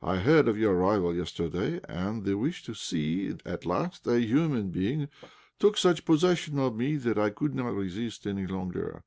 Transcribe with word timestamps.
I 0.00 0.16
heard 0.16 0.48
of 0.48 0.56
your 0.56 0.72
arrival 0.74 1.14
yesterday, 1.14 1.78
and 1.86 2.24
the 2.24 2.38
wish 2.38 2.62
to 2.62 2.74
see 2.74 3.36
at 3.44 3.66
last 3.66 4.06
a 4.06 4.18
human 4.18 4.70
being 4.70 5.08
took 5.58 5.76
such 5.76 6.06
possession 6.06 6.58
of 6.58 6.74
me 6.74 6.96
that 6.96 7.18
I 7.18 7.28
could 7.28 7.54
not 7.54 7.74
resist 7.74 8.26
any 8.26 8.46
longer. 8.46 9.04